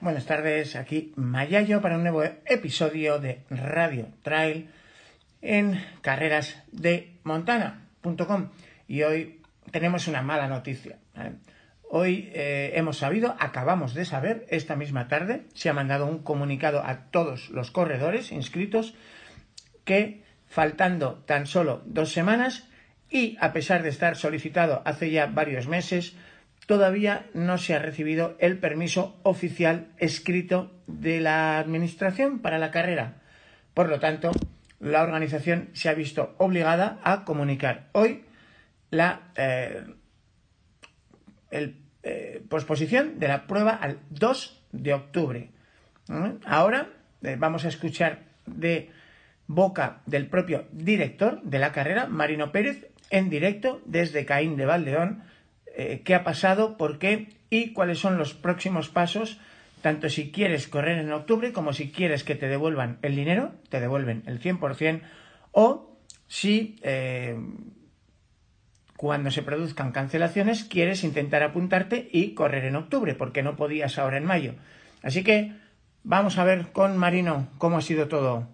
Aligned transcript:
Buenas 0.00 0.26
tardes, 0.26 0.76
aquí 0.76 1.12
Mayayo 1.16 1.80
para 1.80 1.96
un 1.96 2.02
nuevo 2.02 2.22
episodio 2.22 3.18
de 3.18 3.42
Radio 3.50 4.06
Trail 4.22 4.70
en 5.42 5.84
carrerasdemontana.com 6.02 8.50
y 8.86 9.02
hoy 9.02 9.40
tenemos 9.72 10.06
una 10.06 10.22
mala 10.22 10.46
noticia. 10.46 10.98
Hoy 11.90 12.30
eh, 12.32 12.74
hemos 12.76 12.98
sabido, 12.98 13.34
acabamos 13.40 13.92
de 13.94 14.04
saber, 14.04 14.46
esta 14.50 14.76
misma 14.76 15.08
tarde 15.08 15.46
se 15.54 15.68
ha 15.68 15.72
mandado 15.72 16.06
un 16.06 16.22
comunicado 16.22 16.84
a 16.84 17.10
todos 17.10 17.50
los 17.50 17.72
corredores 17.72 18.30
inscritos 18.30 18.94
que 19.84 20.22
faltando 20.46 21.24
tan 21.26 21.48
solo 21.48 21.82
dos 21.86 22.12
semanas 22.12 22.68
y 23.10 23.36
a 23.40 23.52
pesar 23.52 23.82
de 23.82 23.88
estar 23.88 24.14
solicitado 24.14 24.80
hace 24.84 25.10
ya 25.10 25.26
varios 25.26 25.66
meses, 25.66 26.14
todavía 26.68 27.24
no 27.32 27.56
se 27.56 27.74
ha 27.74 27.78
recibido 27.78 28.36
el 28.40 28.58
permiso 28.58 29.18
oficial 29.22 29.88
escrito 29.96 30.70
de 30.86 31.18
la 31.18 31.58
Administración 31.58 32.40
para 32.40 32.58
la 32.58 32.70
carrera. 32.70 33.22
Por 33.72 33.88
lo 33.88 33.98
tanto, 33.98 34.32
la 34.78 35.02
organización 35.02 35.70
se 35.72 35.88
ha 35.88 35.94
visto 35.94 36.34
obligada 36.36 37.00
a 37.02 37.24
comunicar 37.24 37.88
hoy 37.92 38.22
la 38.90 39.32
eh, 39.34 39.82
eh, 41.50 42.42
posposición 42.50 43.18
de 43.18 43.28
la 43.28 43.46
prueba 43.46 43.70
al 43.70 44.00
2 44.10 44.66
de 44.72 44.92
octubre. 44.92 45.50
¿Eh? 46.10 46.34
Ahora 46.44 46.90
vamos 47.38 47.64
a 47.64 47.68
escuchar 47.68 48.24
de 48.44 48.90
boca 49.46 50.02
del 50.04 50.26
propio 50.26 50.66
director 50.72 51.40
de 51.44 51.60
la 51.60 51.72
carrera, 51.72 52.08
Marino 52.08 52.52
Pérez, 52.52 52.88
en 53.08 53.30
directo 53.30 53.80
desde 53.86 54.26
Caín 54.26 54.58
de 54.58 54.66
Valdeón, 54.66 55.22
eh, 55.78 56.02
qué 56.04 56.16
ha 56.16 56.24
pasado, 56.24 56.76
por 56.76 56.98
qué 56.98 57.28
y 57.50 57.72
cuáles 57.72 58.00
son 58.00 58.18
los 58.18 58.34
próximos 58.34 58.88
pasos, 58.88 59.38
tanto 59.80 60.10
si 60.10 60.32
quieres 60.32 60.66
correr 60.66 60.98
en 60.98 61.12
octubre 61.12 61.52
como 61.52 61.72
si 61.72 61.92
quieres 61.92 62.24
que 62.24 62.34
te 62.34 62.48
devuelvan 62.48 62.98
el 63.02 63.14
dinero, 63.14 63.52
te 63.68 63.78
devuelven 63.78 64.24
el 64.26 64.40
100%, 64.40 65.02
o 65.52 65.96
si 66.26 66.80
eh, 66.82 67.38
cuando 68.96 69.30
se 69.30 69.42
produzcan 69.42 69.92
cancelaciones 69.92 70.64
quieres 70.64 71.04
intentar 71.04 71.44
apuntarte 71.44 72.08
y 72.10 72.34
correr 72.34 72.64
en 72.64 72.74
octubre, 72.74 73.14
porque 73.14 73.44
no 73.44 73.54
podías 73.54 73.98
ahora 73.98 74.16
en 74.16 74.24
mayo. 74.24 74.54
Así 75.04 75.22
que 75.22 75.52
vamos 76.02 76.38
a 76.38 76.44
ver 76.44 76.72
con 76.72 76.98
Marino 76.98 77.46
cómo 77.58 77.78
ha 77.78 77.82
sido 77.82 78.08
todo 78.08 78.48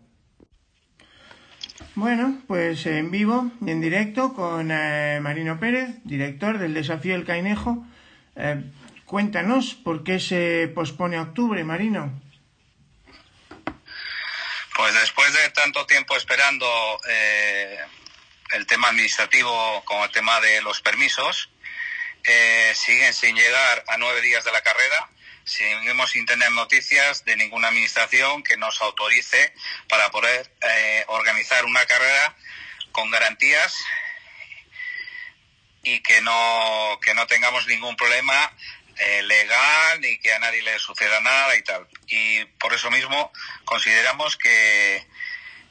bueno, 1.94 2.42
pues 2.48 2.86
en 2.86 3.10
vivo 3.10 3.50
en 3.66 3.80
directo 3.80 4.34
con 4.34 4.70
eh, 4.70 5.20
Marino 5.22 5.60
Pérez, 5.60 5.90
director 6.04 6.58
del 6.58 6.74
Desafío 6.74 7.14
El 7.14 7.24
Cainejo. 7.24 7.86
Eh, 8.36 8.62
cuéntanos 9.04 9.74
por 9.74 10.02
qué 10.02 10.18
se 10.18 10.70
pospone 10.74 11.20
octubre, 11.20 11.62
Marino. 11.62 12.20
Pues 14.76 14.94
después 14.94 15.32
de 15.32 15.50
tanto 15.50 15.86
tiempo 15.86 16.16
esperando 16.16 16.66
eh, 17.08 17.78
el 18.52 18.66
tema 18.66 18.88
administrativo 18.88 19.82
como 19.84 20.04
el 20.04 20.10
tema 20.10 20.40
de 20.40 20.62
los 20.62 20.80
permisos, 20.80 21.48
siguen 22.74 23.12
sin 23.12 23.36
llegar 23.36 23.84
a 23.86 23.98
nueve 23.98 24.22
días 24.22 24.44
de 24.44 24.50
la 24.50 24.62
carrera 24.62 25.10
seguimos 25.44 26.10
sin 26.10 26.26
tener 26.26 26.50
noticias 26.52 27.24
de 27.24 27.36
ninguna 27.36 27.68
administración 27.68 28.42
que 28.42 28.56
nos 28.56 28.80
autorice 28.80 29.54
para 29.88 30.10
poder 30.10 30.50
eh, 30.62 31.04
organizar 31.08 31.64
una 31.64 31.84
carrera 31.86 32.34
con 32.92 33.10
garantías 33.10 33.76
y 35.82 36.00
que 36.00 36.22
no, 36.22 36.98
que 37.02 37.14
no 37.14 37.26
tengamos 37.26 37.66
ningún 37.66 37.94
problema 37.96 38.52
eh, 38.96 39.22
legal 39.22 40.00
ni 40.00 40.18
que 40.18 40.32
a 40.32 40.38
nadie 40.38 40.62
le 40.62 40.78
suceda 40.78 41.20
nada 41.20 41.56
y 41.56 41.62
tal. 41.62 41.86
Y 42.06 42.44
por 42.58 42.72
eso 42.72 42.90
mismo 42.90 43.30
consideramos 43.64 44.36
que, 44.36 45.06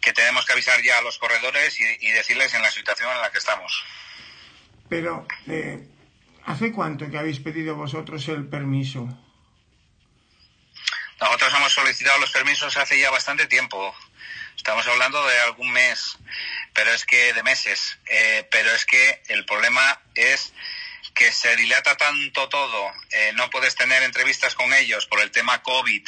que 0.01 0.13
tenemos 0.13 0.45
que 0.45 0.53
avisar 0.53 0.81
ya 0.83 1.00
a 1.00 1.01
los 1.01 1.17
corredores 1.17 1.79
y, 1.79 2.12
decirles 2.12 2.53
en 2.53 2.62
la 2.62 2.69
situación 2.69 3.09
en 3.12 3.22
la 3.22 3.31
que 3.31 3.39
estamos. 3.39 3.83
Pero, 4.89 5.25
eh, 5.47 5.88
¿hace 6.45 6.72
cuánto 6.72 7.09
que 7.09 7.17
habéis 7.17 7.39
pedido 7.39 7.75
vosotros 7.75 8.28
el 8.28 8.45
permiso? 8.47 9.07
Nosotros 11.23 11.53
hemos 11.53 11.73
solicitado 11.73 12.19
los 12.19 12.31
permisos 12.31 12.75
hace 12.75 13.00
ya 13.00 13.09
bastante 13.09 13.47
tiempo. 13.47 13.95
Estamos 14.57 14.85
hablando 14.88 15.25
de 15.25 15.39
algún 15.39 15.72
mes, 15.72 16.17
pero 16.73 16.91
es 16.91 17.06
que 17.06 17.31
de 17.31 17.41
meses. 17.44 17.97
Eh, 18.07 18.45
pero 18.51 18.69
es 18.72 18.85
que 18.85 19.23
el 19.29 19.45
problema 19.45 20.01
es 20.16 20.53
que 21.16 21.31
se 21.31 21.56
dilata 21.56 21.95
tanto 21.95 22.50
todo, 22.50 22.91
eh, 23.12 23.31
no 23.35 23.50
puedes 23.50 23.75
tener 23.75 24.03
entrevistas 24.03 24.53
con 24.53 24.73
ellos 24.73 25.06
por 25.06 25.22
el 25.22 25.31
tema 25.31 25.63
COVID. 25.63 26.06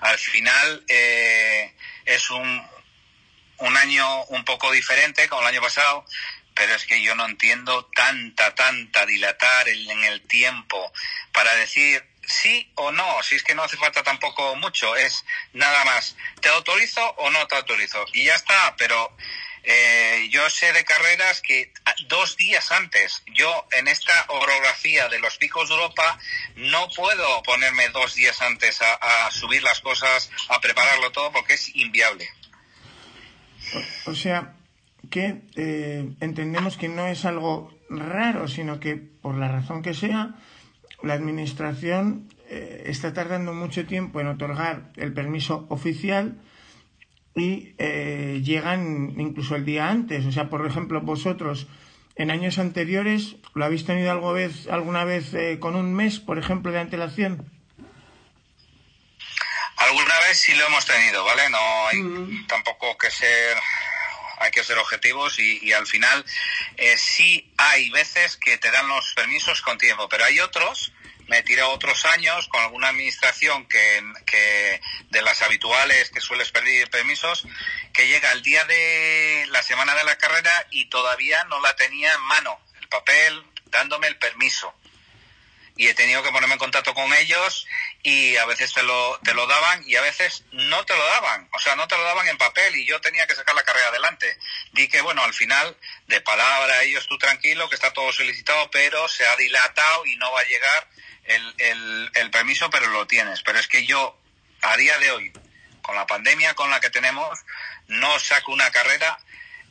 Al 0.00 0.18
final 0.18 0.84
eh, 0.88 1.72
es 2.04 2.28
un, 2.30 2.68
un 3.58 3.76
año 3.76 4.24
un 4.24 4.44
poco 4.44 4.72
diferente 4.72 5.28
como 5.28 5.42
el 5.42 5.48
año 5.48 5.62
pasado, 5.62 6.04
pero 6.54 6.74
es 6.74 6.86
que 6.86 7.00
yo 7.02 7.14
no 7.14 7.24
entiendo 7.24 7.88
tanta, 7.94 8.52
tanta 8.56 9.06
dilatar 9.06 9.68
en 9.68 10.04
el 10.04 10.22
tiempo 10.22 10.92
para 11.32 11.54
decir 11.54 12.04
sí 12.26 12.70
o 12.74 12.92
no, 12.92 13.22
si 13.22 13.36
es 13.36 13.42
que 13.42 13.54
no 13.54 13.62
hace 13.62 13.76
falta 13.76 14.02
tampoco 14.02 14.54
mucho, 14.56 14.96
es 14.96 15.24
nada 15.52 15.84
más, 15.84 16.16
¿te 16.40 16.48
autorizo 16.48 17.08
o 17.18 17.30
no 17.30 17.46
te 17.46 17.56
autorizo? 17.56 18.04
Y 18.12 18.24
ya 18.24 18.34
está, 18.34 18.74
pero 18.76 19.16
eh, 19.68 20.28
yo 20.30 20.48
sé 20.48 20.72
de 20.72 20.84
carreras 20.84 21.40
que 21.40 21.72
dos 22.06 22.36
días 22.36 22.70
antes, 22.70 23.24
yo 23.34 23.66
en 23.72 23.88
esta 23.88 24.12
orografía 24.28 25.08
de 25.08 25.18
los 25.18 25.36
picos 25.38 25.68
de 25.68 25.74
Europa, 25.74 26.18
no 26.54 26.88
puedo 26.94 27.42
ponerme 27.42 27.88
dos 27.88 28.14
días 28.14 28.40
antes 28.42 28.80
a, 28.80 29.28
subir 29.32 29.64
las 29.64 29.80
cosas, 29.80 30.30
a 30.50 30.60
prepararlo 30.60 31.10
todo, 31.10 31.32
porque 31.32 31.54
es 31.54 31.74
inviable. 31.74 32.28
O, 34.04 34.14
sea, 34.14 34.54
que 35.10 35.42
eh, 35.56 36.08
entendemos 36.20 36.76
que 36.76 36.88
no 36.88 37.08
es 37.08 37.24
algo 37.24 37.76
raro, 37.90 38.46
sino 38.46 38.78
que 38.78 38.94
por 38.94 39.36
la 39.36 39.48
razón 39.48 39.82
que 39.82 39.94
sea, 39.94 40.36
la 41.02 41.14
Administración 41.14 42.28
eh, 42.48 42.84
está 42.86 43.12
tardando 43.12 43.52
mucho 43.52 43.86
tiempo 43.86 44.20
en 44.20 44.28
otorgar 44.28 44.92
el 44.96 45.12
permiso 45.12 45.66
oficial 45.68 46.40
y 47.34 47.74
eh, 47.78 48.40
llegan 48.42 49.14
incluso 49.18 49.56
el 49.56 49.64
día 49.64 49.88
antes. 49.90 50.24
O 50.26 50.32
sea, 50.32 50.48
por 50.48 50.66
ejemplo, 50.66 51.00
vosotros 51.00 51.66
en 52.16 52.30
años 52.30 52.58
anteriores, 52.58 53.36
¿lo 53.54 53.64
habéis 53.64 53.84
tenido 53.84 54.10
alguna 54.10 54.32
vez, 54.32 54.68
alguna 54.68 55.04
vez 55.04 55.34
eh, 55.34 55.58
con 55.60 55.76
un 55.76 55.94
mes, 55.94 56.18
por 56.18 56.38
ejemplo, 56.38 56.72
de 56.72 56.80
antelación? 56.80 57.50
Alguna 59.76 60.18
vez 60.26 60.38
sí 60.38 60.54
lo 60.54 60.66
hemos 60.66 60.86
tenido, 60.86 61.22
¿vale? 61.24 61.50
No 61.50 61.58
hay 61.88 62.02
mm. 62.02 62.46
tampoco 62.46 62.96
que 62.96 63.10
ser 63.10 63.56
hay 64.38 64.50
que 64.50 64.64
ser 64.64 64.78
objetivos 64.78 65.38
y, 65.38 65.72
al 65.72 65.86
final 65.86 66.24
eh, 66.76 66.96
sí 66.96 67.52
hay 67.56 67.90
veces 67.90 68.36
que 68.36 68.58
te 68.58 68.70
dan 68.70 68.88
los 68.88 69.14
permisos 69.14 69.62
con 69.62 69.78
tiempo, 69.78 70.08
pero 70.08 70.24
hay 70.24 70.40
otros 70.40 70.92
me 71.28 71.42
tirado 71.42 71.70
otros 71.70 72.04
años 72.04 72.46
con 72.48 72.62
alguna 72.62 72.88
administración 72.88 73.66
que, 73.66 74.02
que, 74.24 74.80
de 75.10 75.22
las 75.22 75.42
habituales 75.42 76.10
que 76.10 76.20
sueles 76.20 76.52
pedir 76.52 76.88
permisos, 76.88 77.46
que 77.92 78.06
llega 78.06 78.30
el 78.32 78.42
día 78.42 78.64
de 78.64 79.46
la 79.50 79.62
semana 79.62 79.94
de 79.94 80.04
la 80.04 80.16
carrera 80.18 80.66
y 80.70 80.86
todavía 80.86 81.42
no 81.44 81.60
la 81.60 81.74
tenía 81.74 82.12
en 82.12 82.20
mano, 82.22 82.60
el 82.80 82.88
papel 82.88 83.44
dándome 83.66 84.06
el 84.06 84.16
permiso. 84.18 84.72
Y 85.76 85.88
he 85.88 85.94
tenido 85.94 86.22
que 86.22 86.30
ponerme 86.30 86.54
en 86.54 86.58
contacto 86.58 86.94
con 86.94 87.12
ellos 87.12 87.66
y 88.02 88.36
a 88.36 88.44
veces 88.46 88.72
te 88.72 88.82
lo, 88.82 89.18
te 89.24 89.34
lo 89.34 89.46
daban 89.46 89.82
y 89.86 89.96
a 89.96 90.00
veces 90.00 90.44
no 90.52 90.84
te 90.84 90.96
lo 90.96 91.04
daban, 91.04 91.48
o 91.52 91.58
sea, 91.58 91.76
no 91.76 91.88
te 91.88 91.96
lo 91.96 92.04
daban 92.04 92.28
en 92.28 92.38
papel 92.38 92.76
y 92.76 92.86
yo 92.86 93.00
tenía 93.00 93.26
que 93.26 93.34
sacar 93.34 93.54
la 93.54 93.64
carrera 93.64 93.88
adelante. 93.88 94.38
Di 94.72 94.88
que, 94.88 95.00
bueno, 95.00 95.22
al 95.22 95.34
final, 95.34 95.76
de 96.06 96.20
palabra, 96.20 96.82
ellos 96.82 97.06
tú 97.08 97.18
tranquilo, 97.18 97.68
que 97.68 97.74
está 97.74 97.92
todo 97.92 98.12
solicitado, 98.12 98.70
pero 98.70 99.08
se 99.08 99.26
ha 99.26 99.36
dilatado 99.36 100.06
y 100.06 100.16
no 100.16 100.30
va 100.32 100.40
a 100.40 100.44
llegar 100.44 100.88
el, 101.24 101.54
el, 101.58 102.10
el 102.14 102.30
permiso, 102.30 102.70
pero 102.70 102.86
lo 102.88 103.06
tienes. 103.06 103.42
Pero 103.42 103.58
es 103.58 103.66
que 103.66 103.84
yo, 103.84 104.18
a 104.62 104.76
día 104.76 104.98
de 104.98 105.10
hoy, 105.10 105.32
con 105.82 105.94
la 105.94 106.06
pandemia 106.06 106.54
con 106.54 106.70
la 106.70 106.80
que 106.80 106.90
tenemos, 106.90 107.38
no 107.86 108.18
saco 108.18 108.52
una 108.52 108.70
carrera 108.70 109.18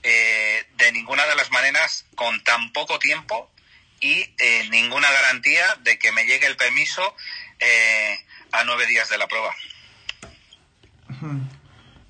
eh, 0.03 0.65
de 0.75 0.91
ninguna 0.91 1.25
de 1.25 1.35
las 1.35 1.51
maneras 1.51 2.05
con 2.15 2.43
tan 2.43 2.71
poco 2.71 2.99
tiempo 2.99 3.51
y 3.99 4.33
eh, 4.37 4.67
ninguna 4.69 5.11
garantía 5.11 5.75
de 5.79 5.97
que 5.97 6.11
me 6.11 6.25
llegue 6.25 6.45
el 6.45 6.57
permiso 6.57 7.15
eh, 7.59 8.17
a 8.51 8.63
nueve 8.63 8.87
días 8.87 9.09
de 9.09 9.17
la 9.17 9.27
prueba. 9.27 9.55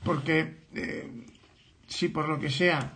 Porque 0.03 0.53
si 1.87 2.09
por 2.09 2.27
lo 2.27 2.39
que 2.39 2.49
sea 2.49 2.93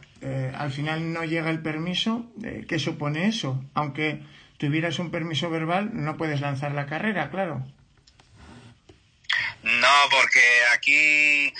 al 0.58 0.72
final 0.72 1.14
no 1.14 1.24
llega 1.24 1.50
el 1.50 1.62
permiso, 1.62 2.26
¿qué 2.68 2.80
supone 2.80 3.28
eso? 3.28 3.64
Aunque 3.74 4.22
tuvieras 4.58 5.00
un 5.00 5.12
permiso 5.12 5.50
verbal, 5.50 5.90
no 5.94 6.18
puedes 6.18 6.42
lanzar 6.42 6.74
la 6.74 6.86
carrera, 6.86 7.30
claro. 7.30 7.66
No, 9.64 9.96
porque 10.12 10.42
aquí 10.74 11.54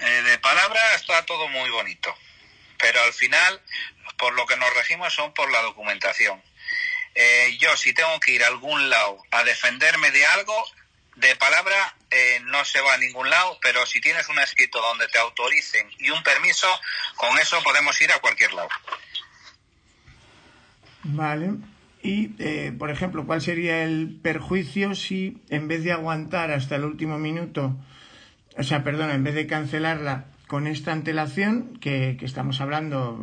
de 0.00 0.38
palabra 0.40 0.80
está 0.94 1.24
todo 1.26 1.48
muy 1.48 1.70
bonito, 1.70 2.14
pero 2.78 3.02
al 3.02 3.12
final 3.12 3.60
por 4.16 4.34
lo 4.34 4.46
que 4.46 4.56
nos 4.56 4.74
regimos 4.74 5.12
son 5.12 5.32
por 5.34 5.50
la 5.50 5.62
documentación. 5.62 6.42
Eh, 7.18 7.56
yo 7.58 7.74
si 7.78 7.94
tengo 7.94 8.20
que 8.20 8.32
ir 8.32 8.44
a 8.44 8.48
algún 8.48 8.90
lado 8.90 9.22
a 9.30 9.42
defenderme 9.42 10.10
de 10.10 10.24
algo, 10.26 10.52
de 11.16 11.34
palabra 11.36 11.96
eh, 12.10 12.40
no 12.44 12.62
se 12.66 12.78
va 12.82 12.92
a 12.92 12.98
ningún 12.98 13.30
lado, 13.30 13.58
pero 13.62 13.86
si 13.86 14.02
tienes 14.02 14.28
un 14.28 14.38
escrito 14.38 14.78
donde 14.82 15.08
te 15.08 15.18
autoricen 15.18 15.88
y 15.98 16.10
un 16.10 16.22
permiso, 16.22 16.66
con 17.16 17.38
eso 17.38 17.56
podemos 17.64 17.98
ir 18.02 18.12
a 18.12 18.20
cualquier 18.20 18.52
lado. 18.52 18.68
Vale. 21.04 21.52
Y, 22.02 22.34
eh, 22.38 22.70
por 22.78 22.90
ejemplo, 22.90 23.24
¿cuál 23.24 23.40
sería 23.40 23.82
el 23.82 24.20
perjuicio 24.22 24.94
si 24.94 25.42
en 25.48 25.68
vez 25.68 25.84
de 25.84 25.92
aguantar 25.92 26.50
hasta 26.50 26.76
el 26.76 26.84
último 26.84 27.18
minuto, 27.18 27.74
o 28.58 28.62
sea, 28.62 28.84
perdón, 28.84 29.10
en 29.10 29.24
vez 29.24 29.34
de 29.34 29.46
cancelarla 29.46 30.26
con 30.46 30.66
esta 30.66 30.92
antelación, 30.92 31.78
que, 31.78 32.18
que 32.18 32.26
estamos 32.26 32.60
hablando 32.60 33.18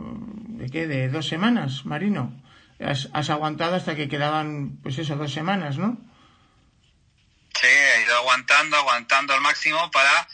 de 0.48 0.70
qué, 0.72 0.88
de 0.88 1.10
dos 1.10 1.28
semanas, 1.28 1.86
Marino? 1.86 2.34
Has, 2.80 3.30
aguantado 3.30 3.76
hasta 3.76 3.96
que 3.96 4.10
quedaban, 4.10 4.78
pues 4.82 4.98
eso, 4.98 5.16
dos 5.16 5.34
semanas, 5.34 5.78
¿no? 5.78 5.98
Sí, 7.60 7.68
he 7.68 8.04
ido 8.04 8.16
aguantando, 8.16 8.78
aguantando 8.78 9.34
al 9.34 9.42
máximo 9.42 9.92
para 9.92 10.28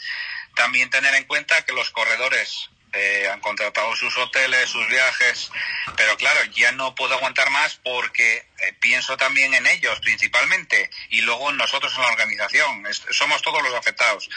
también 0.56 0.90
tener 0.90 1.14
en 1.16 1.26
cuenta 1.26 1.64
que 1.64 1.74
los 1.74 1.90
corredores 1.92 2.70
eh, 2.94 3.28
han 3.32 3.40
contratado 3.40 3.96
sus 3.96 4.18
hoteles, 4.18 4.70
sus 4.70 4.88
viajes, 4.88 5.52
pero 5.96 6.18
claro, 6.18 6.44
ya 6.56 6.72
no 6.72 6.96
puedo 6.96 7.14
aguantar 7.16 7.50
más 7.52 7.80
porque 7.84 8.38
eh, 8.38 8.74
pienso 8.80 9.16
también 9.16 9.54
en 9.54 9.68
ellos 9.68 10.00
principalmente 10.00 10.90
y 11.10 11.22
luego 11.22 11.52
nosotros 11.52 11.94
en 11.96 12.02
la 12.02 12.08
organización, 12.08 12.84
somos 13.12 13.42
todos 13.42 13.62
los 13.62 13.76
afectados. 13.76 14.30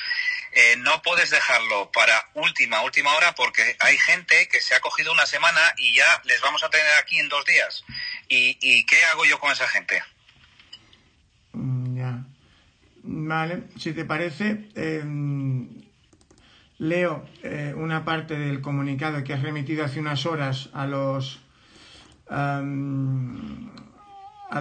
Eh, 0.52 0.76
no 0.78 1.00
puedes 1.00 1.30
dejarlo 1.30 1.90
para 1.92 2.28
última, 2.34 2.82
última 2.82 3.14
hora 3.14 3.34
porque 3.34 3.76
hay 3.80 3.96
gente 3.96 4.48
que 4.48 4.60
se 4.60 4.74
ha 4.74 4.80
cogido 4.80 5.12
una 5.12 5.24
semana 5.24 5.60
y 5.78 5.94
ya 5.94 6.20
les 6.24 6.40
vamos 6.42 6.62
a 6.62 6.68
tener 6.68 6.92
aquí 6.98 7.18
en 7.18 7.30
dos 7.30 7.44
días. 7.46 7.84
¿Y, 8.28 8.84
qué 8.86 9.04
hago 9.04 9.24
yo 9.24 9.38
con 9.38 9.52
esa 9.52 9.68
gente? 9.68 10.02
Mm. 11.52 11.82
Vale, 13.04 13.64
si 13.78 13.92
te 13.92 14.04
parece, 14.04 14.70
em, 14.76 15.41
leo 16.82 17.24
eh, 17.44 17.74
una 17.76 18.04
parte 18.04 18.36
del 18.36 18.60
comunicado 18.60 19.22
que 19.22 19.32
has 19.32 19.42
remitido 19.42 19.84
hace 19.84 20.00
unas 20.00 20.26
horas 20.26 20.68
a 20.74 20.86
los 20.86 21.38
a 22.28 22.60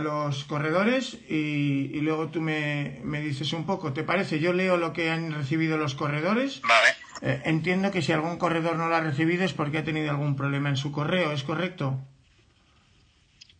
los 0.01 0.43
corredores 0.43 1.13
y, 1.29 1.99
luego 2.01 2.27
tú 2.27 2.41
me, 2.41 2.99
dices 3.21 3.53
un 3.53 3.65
poco, 3.65 3.93
¿te 3.93 4.03
parece? 4.03 4.39
Yo 4.39 4.51
leo 4.51 4.75
lo 4.75 4.91
que 4.91 5.09
han 5.09 5.31
recibido 5.31 5.77
los 5.77 5.95
corredores. 5.95 6.59
Vale. 6.63 6.89
Eh, 7.21 7.41
entiendo 7.45 7.91
que 7.91 8.01
si 8.01 8.11
algún 8.11 8.37
corredor 8.37 8.75
no 8.75 8.89
lo 8.89 8.95
ha 8.95 8.99
recibido 8.99 9.45
es 9.45 9.53
porque 9.53 9.77
ha 9.77 9.85
tenido 9.85 10.09
algún 10.09 10.35
problema 10.35 10.67
en 10.67 10.75
su 10.75 10.91
correo, 10.91 11.31
¿es 11.31 11.43
correcto? 11.43 11.97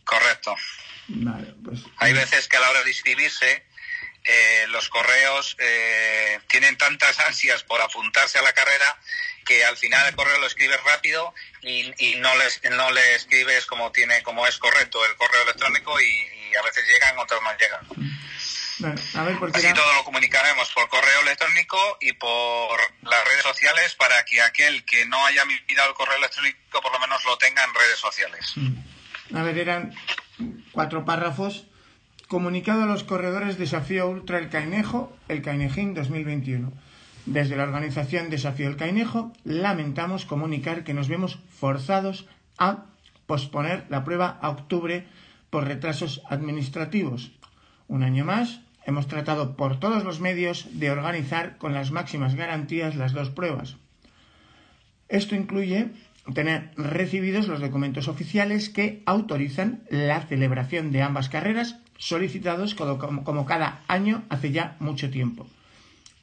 Correcto. 0.04 0.56
Vale, 1.08 1.54
pues... 1.64 1.86
Hay 1.98 2.12
veces 2.12 2.50
que 2.50 2.58
a 2.58 2.60
la 2.60 2.70
hora 2.70 2.84
de 2.84 2.90
inscribirse 2.90 3.64
eh, 4.24 4.66
los 4.70 4.90
correos 4.90 5.56
eh, 5.60 6.40
tienen 6.48 6.78
tantas 6.78 7.20
ansias 7.28 7.64
por 7.64 7.82
apuntarse 7.82 8.40
a 8.40 8.42
la 8.42 8.54
carrera 8.54 8.98
que 9.46 9.66
al 9.66 9.78
final 9.78 10.08
el 10.08 10.16
correo 10.16 10.38
lo 10.40 10.48
escribes 10.48 10.82
rápido 10.84 11.34
y, 11.62 12.16
no, 12.20 12.36
les, 12.38 12.62
no 12.72 12.92
le 12.92 13.16
escribes 13.16 13.66
como 13.66 13.92
tiene 13.92 14.22
como 14.24 14.46
es 14.46 14.58
correcto 14.58 15.04
el 15.06 15.16
correo 15.16 15.42
electrónico 15.44 16.00
y, 16.00 16.56
a 16.56 16.62
veces 16.64 16.86
llegan, 16.88 17.18
otros 17.18 17.42
no 17.42 17.50
llegan. 17.58 19.00
a 19.16 19.24
ver, 19.24 19.38
Así 19.54 19.74
todo 19.74 19.94
lo 19.94 20.04
comunicaremos 20.04 20.70
por 20.72 20.90
correo 20.90 21.22
electrónico 21.22 21.98
y 22.02 22.12
por 22.14 22.80
las 23.04 23.26
redes 23.26 23.44
sociales 23.44 23.96
para 23.96 24.24
que 24.26 24.42
aquel 24.42 24.84
que 24.86 25.06
no 25.06 25.26
haya 25.26 25.46
mirado 25.46 25.90
el 25.90 25.96
correo 25.96 26.18
electrónico 26.18 26.82
por 26.82 26.92
lo 26.92 27.00
menos 27.00 27.24
lo 27.24 27.38
tenga 27.38 27.64
en 27.64 27.74
redes 27.74 28.00
sociales. 28.00 28.52
Mm. 28.56 29.38
A 29.38 29.44
ver, 29.44 29.58
eran 29.58 29.96
cuatro 30.72 31.06
párrafos. 31.06 31.66
Comunicado 32.32 32.84
a 32.84 32.86
los 32.86 33.04
corredores 33.04 33.58
Desafío 33.58 34.08
Ultra 34.08 34.38
El 34.38 34.48
Cainejo, 34.48 35.12
el 35.28 35.42
Cainejín 35.42 35.94
2021. 35.94 36.72
Desde 37.26 37.58
la 37.58 37.64
organización 37.64 38.30
Desafío 38.30 38.70
El 38.70 38.78
Cainejo 38.78 39.34
lamentamos 39.44 40.26
comunicar 40.26 40.86
que 40.86 40.94
nos 40.94 41.10
vemos 41.10 41.40
forzados 41.50 42.30
a 42.58 42.86
posponer 43.26 43.86
la 43.90 44.06
prueba 44.06 44.40
a 44.42 44.50
octubre 44.50 45.04
por 45.50 45.68
retrasos 45.68 46.22
administrativos. 46.30 47.34
Un 47.90 48.02
año 48.02 48.24
más, 48.24 48.62
hemos 48.86 49.08
tratado 49.08 49.58
por 49.58 49.82
todos 49.82 50.06
los 50.06 50.22
medios 50.22 50.70
de 50.72 50.90
organizar 50.90 51.58
con 51.58 51.74
las 51.74 51.92
máximas 51.92 52.36
garantías 52.36 52.96
las 52.96 53.12
dos 53.12 53.30
pruebas. 53.30 53.76
Esto 55.10 55.36
incluye 55.36 55.90
tener 56.34 56.72
recibidos 56.78 57.50
los 57.50 57.60
documentos 57.60 58.08
oficiales 58.08 58.70
que 58.70 59.04
autorizan 59.06 59.84
la 59.90 60.22
celebración 60.22 60.94
de 60.94 61.02
ambas 61.02 61.28
carreras 61.28 61.82
solicitados 62.02 62.74
como, 62.74 63.46
cada 63.46 63.84
año 63.88 64.24
hace 64.30 64.52
ya 64.52 64.76
mucho 64.80 65.12
tiempo. 65.12 65.46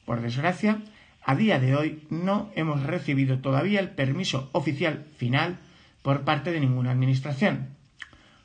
Por 0.03 0.21
desgracia, 0.21 0.81
a 1.23 1.35
día 1.35 1.57
de 1.57 1.73
hoy 1.73 2.03
no 2.09 2.51
hemos 2.55 2.83
recibido 2.83 3.39
todavía 3.39 3.79
el 3.79 3.89
permiso 3.89 4.49
oficial 4.51 5.05
final 5.15 5.57
por 6.01 6.25
parte 6.25 6.51
de 6.51 6.59
ninguna 6.59 6.91
administración. 6.91 7.69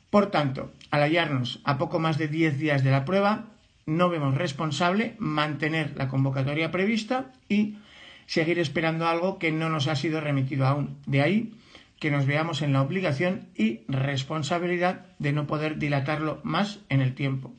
Por 0.09 0.31
tanto, 0.31 0.71
al 0.91 1.01
hallarnos 1.01 1.59
a 1.65 1.77
poco 1.77 1.99
más 1.99 2.17
de 2.17 2.29
10 2.29 2.57
días 2.57 2.85
de 2.85 2.91
la 2.91 3.03
prueba, 3.03 3.47
no 3.85 4.07
vemos 4.07 4.35
responsable 4.35 5.15
mantener 5.19 5.93
la 5.97 6.07
convocatoria 6.07 6.71
prevista 6.71 7.33
y 7.49 7.79
seguir 8.27 8.59
esperando 8.59 9.09
algo 9.09 9.39
que 9.39 9.51
no 9.51 9.67
nos 9.67 9.87
ha 9.89 9.97
sido 9.97 10.21
remitido 10.21 10.65
aún. 10.65 10.95
De 11.05 11.21
ahí 11.21 11.53
que 11.99 12.11
nos 12.11 12.25
veamos 12.25 12.61
en 12.61 12.73
la 12.73 12.81
obligación 12.81 13.49
y 13.55 13.81
responsabilidad 13.87 15.05
de 15.19 15.33
no 15.33 15.47
poder 15.47 15.77
dilatarlo 15.77 16.41
más 16.43 16.79
en 16.89 17.01
el 17.01 17.15
tiempo. 17.15 17.53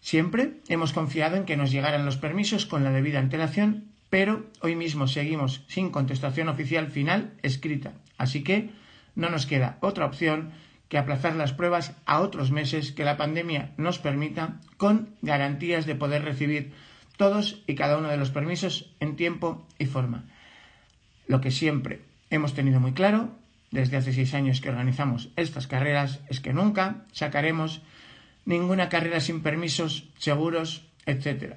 Siempre 0.00 0.60
hemos 0.68 0.92
confiado 0.92 1.36
en 1.36 1.44
que 1.44 1.56
nos 1.56 1.70
llegaran 1.70 2.06
los 2.06 2.16
permisos 2.16 2.66
con 2.66 2.84
la 2.84 2.92
debida 2.92 3.18
antelación, 3.18 3.90
pero 4.10 4.46
hoy 4.60 4.76
mismo 4.76 5.08
seguimos 5.08 5.64
sin 5.66 5.90
contestación 5.90 6.48
oficial 6.48 6.88
final 6.90 7.34
escrita, 7.42 7.94
así 8.18 8.44
que 8.44 8.70
no 9.14 9.30
nos 9.30 9.46
queda 9.46 9.78
otra 9.80 10.06
opción 10.06 10.52
que 10.88 10.98
aplazar 10.98 11.34
las 11.34 11.52
pruebas 11.52 11.96
a 12.04 12.20
otros 12.20 12.52
meses 12.52 12.92
que 12.92 13.04
la 13.04 13.16
pandemia 13.16 13.72
nos 13.76 13.98
permita, 13.98 14.60
con 14.76 15.16
garantías 15.22 15.86
de 15.86 15.96
poder 15.96 16.22
recibir 16.22 16.72
todos 17.16 17.62
y 17.66 17.74
cada 17.74 17.98
uno 17.98 18.08
de 18.08 18.16
los 18.16 18.30
permisos 18.30 18.94
en 19.00 19.16
tiempo 19.16 19.66
y 19.78 19.86
forma. 19.86 20.26
Lo 21.26 21.40
que 21.40 21.50
siempre 21.50 22.02
hemos 22.30 22.54
tenido 22.54 22.80
muy 22.80 22.92
claro, 22.92 23.30
desde 23.70 23.96
hace 23.96 24.12
seis 24.12 24.34
años 24.34 24.60
que 24.60 24.70
organizamos 24.70 25.30
estas 25.36 25.66
carreras, 25.66 26.20
es 26.28 26.40
que 26.40 26.52
nunca 26.52 27.04
sacaremos 27.12 27.82
ninguna 28.44 28.88
carrera 28.88 29.20
sin 29.20 29.42
permisos, 29.42 30.08
seguros, 30.18 30.86
etc. 31.04 31.54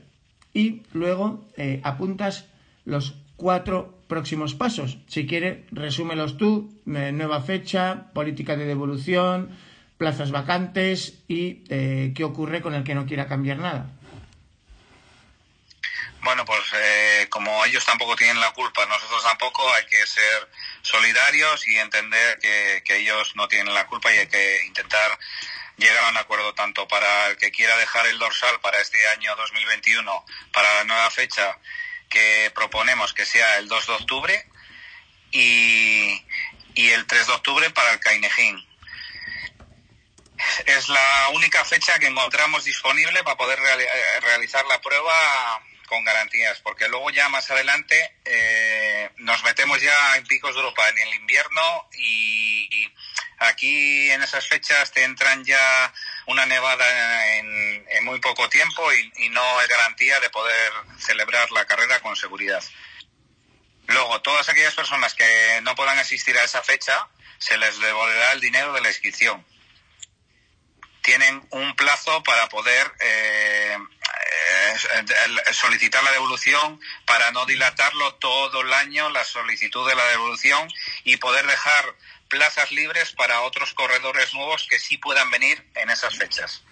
Y 0.54 0.84
luego 0.94 1.46
eh, 1.56 1.80
apuntas 1.84 2.48
los 2.86 3.16
cuatro 3.36 4.00
próximos 4.08 4.56
pasos. 4.56 4.98
Si 5.08 5.26
quieres, 5.26 5.60
resúmelos 5.72 6.38
tú. 6.38 6.74
Eh, 6.88 7.12
nueva 7.14 7.42
fecha, 7.42 8.12
política 8.14 8.58
de 8.58 8.66
devolución, 8.66 9.50
plazas 9.98 10.32
vacantes 10.32 11.24
y 11.28 11.64
eh, 11.70 12.12
qué 12.16 12.24
ocurre 12.24 12.62
con 12.62 12.74
el 12.74 12.84
que 12.84 12.96
no 12.96 13.06
quiera 13.06 13.28
cambiar 13.28 13.60
nada. 13.60 13.99
Bueno, 16.30 16.46
pues 16.46 16.62
como 17.30 17.66
ellos 17.66 17.84
tampoco 17.84 18.16
tienen 18.16 18.40
la 18.40 18.52
culpa, 18.52 18.86
nosotros 18.86 19.24
tampoco, 19.24 19.74
hay 19.74 19.84
que 19.88 20.06
ser 20.06 20.48
solidarios 20.84 21.68
y 21.68 21.76
entender 21.80 22.38
que, 22.38 22.84
que 22.86 22.98
ellos 22.98 23.36
no 23.36 23.48
tienen 23.48 23.74
la 23.74 23.88
culpa 23.88 24.14
y 24.14 24.20
hay 24.20 24.28
que 24.28 24.64
intentar 24.68 25.18
llegar 25.78 26.06
a 26.06 26.10
un 26.10 26.18
acuerdo 26.18 26.54
tanto 26.54 26.88
para 26.88 27.30
el 27.30 27.38
que 27.38 27.50
quiera 27.50 27.76
dejar 27.78 28.06
el 28.06 28.20
dorsal 28.20 28.60
para 28.62 28.80
este 28.80 29.08
año 29.08 29.36
2021, 29.38 30.26
para 30.54 30.72
la 30.76 30.84
nueva 30.84 31.10
fecha 31.10 31.58
que 32.10 32.52
proponemos 32.54 33.12
que 33.12 33.26
sea 33.26 33.58
el 33.58 33.68
2 33.68 33.88
de 33.88 33.94
octubre 33.94 34.48
y, 35.32 36.24
el 36.76 37.08
3 37.08 37.26
de 37.26 37.34
octubre 37.34 37.70
para 37.72 37.94
el 37.94 38.00
Cainejín. 38.00 38.64
Es 40.68 40.90
la 40.90 41.30
única 41.34 41.66
fecha 41.66 41.98
que 41.98 42.06
encontramos 42.06 42.66
disponible 42.66 43.24
para 43.24 43.36
poder 43.36 43.58
eh, 43.58 44.20
realizar 44.22 44.64
la 44.68 44.80
prueba 44.80 45.60
con 45.90 46.06
garantías, 46.06 46.60
porque 46.60 46.88
luego 46.88 47.10
ya 47.10 47.28
más 47.30 47.50
adelante 47.50 48.16
eh, 48.24 49.10
nos 49.18 49.44
metemos 49.44 49.82
ya 49.82 50.16
en 50.16 50.26
picos 50.28 50.54
de 50.54 50.62
Europa 50.62 50.88
en 50.88 51.00
el 51.00 51.16
invierno 51.16 51.90
y, 51.98 52.94
aquí 53.40 54.12
en 54.12 54.22
esas 54.22 54.48
fechas 54.48 54.92
te 54.92 55.04
entran 55.04 55.44
ya 55.46 55.94
una 56.28 56.46
nevada 56.46 57.38
en, 57.38 57.86
muy 58.04 58.20
poco 58.20 58.48
tiempo 58.50 58.82
y, 58.94 59.30
no 59.30 59.62
es 59.62 59.68
garantía 59.68 60.20
de 60.20 60.30
poder 60.30 60.72
celebrar 61.00 61.52
la 61.52 61.66
carrera 61.66 62.00
con 62.00 62.16
seguridad. 62.16 62.64
Luego, 63.88 64.22
todas 64.22 64.48
aquellas 64.48 64.76
personas 64.76 65.16
que 65.16 65.60
no 65.64 65.74
puedan 65.76 65.98
asistir 65.98 66.38
a 66.38 66.44
esa 66.44 66.62
fecha, 66.62 67.08
se 67.40 67.58
les 67.58 67.80
devolverá 67.80 68.34
el 68.34 68.42
dinero 68.42 68.74
de 68.74 68.82
la 68.82 68.90
inscripción. 68.90 69.44
Tienen 71.02 71.48
un 71.50 71.76
plazo 71.76 72.22
para 72.24 72.48
poder 72.50 72.92
eh, 73.00 73.78
solicitar 75.54 76.04
la 76.04 76.12
devolución 76.12 76.80
para 77.06 77.32
no 77.32 77.46
dilatarlo 77.46 78.16
todo 78.16 78.62
el 78.62 78.74
año 78.74 79.10
la 79.10 79.24
solicitud 79.24 79.88
de 79.88 79.96
la 79.96 80.06
devolución 80.08 80.72
y 81.04 81.18
poder 81.18 81.46
dejar 81.46 81.96
plazas 82.28 82.72
libres 82.72 83.12
para 83.14 83.42
otros 83.42 83.74
corredores 83.74 84.34
nuevos 84.34 84.68
que 84.70 84.80
sí 84.80 84.98
puedan 84.98 85.30
venir 85.32 85.66
en 85.76 85.90
esas 85.90 86.16
fechas. 86.16 86.64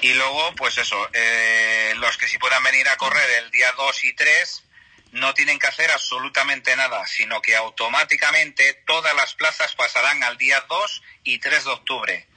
Y 0.00 0.14
luego, 0.14 0.54
pues 0.54 0.78
eso, 0.78 0.96
eh, 1.12 1.92
los 1.96 2.16
que 2.16 2.26
sí 2.26 2.38
puedan 2.38 2.62
venir 2.62 2.88
a 2.88 2.96
correr 2.96 3.28
el 3.42 3.50
día 3.50 3.70
2 3.72 4.04
y 4.04 4.14
3 4.14 4.64
no 5.12 5.34
tienen 5.34 5.58
que 5.58 5.66
hacer 5.66 5.90
absolutamente 5.90 6.74
nada, 6.76 7.06
sino 7.06 7.42
que 7.42 7.56
automáticamente 7.56 8.82
todas 8.86 9.14
las 9.14 9.34
plazas 9.34 9.74
pasarán 9.74 10.22
al 10.22 10.38
día 10.38 10.64
2 10.68 11.02
y 11.24 11.38
3 11.38 11.64
de 11.64 11.70
octubre 11.70 12.29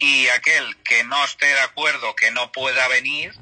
y 0.00 0.26
aquel 0.28 0.76
que 0.82 1.04
no 1.04 1.22
esté 1.24 1.46
de 1.46 1.60
acuerdo, 1.60 2.16
que 2.16 2.30
no 2.32 2.50
pueda 2.50 2.88
venir, 2.88 3.32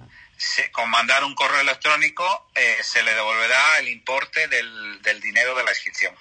con 0.72 0.90
mandar 0.90 1.24
un 1.24 1.34
correo 1.34 1.60
electrónico 1.60 2.24
eh, 2.54 2.76
se 2.82 3.02
le 3.02 3.14
devolverá 3.14 3.78
el 3.80 3.88
importe 3.88 4.46
del, 4.48 5.20
dinero 5.20 5.54
de 5.56 5.64
la 5.64 5.70
inscripción. 5.70 6.14